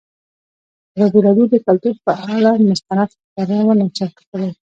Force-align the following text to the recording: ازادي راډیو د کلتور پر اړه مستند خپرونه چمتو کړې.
ازادي 0.97 1.19
راډیو 1.27 1.45
د 1.51 1.55
کلتور 1.67 1.95
پر 2.03 2.15
اړه 2.35 2.51
مستند 2.69 3.09
خپرونه 3.21 3.85
چمتو 3.97 4.23
کړې. 4.31 4.49